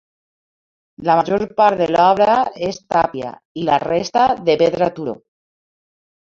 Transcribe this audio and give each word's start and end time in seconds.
La 1.09 1.17
major 1.19 1.45
part 1.61 1.83
de 1.83 1.89
l'obra 1.97 2.39
és 2.69 2.81
tàpia 2.95 3.31
i 3.63 3.69
la 3.71 3.79
resta 3.87 4.27
de 4.51 4.59
pedra 4.65 4.93
turó. 4.99 5.19